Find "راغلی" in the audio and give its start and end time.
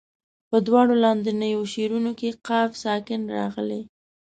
3.37-3.81